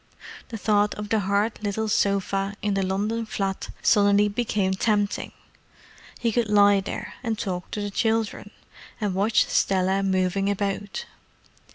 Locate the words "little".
1.61-1.87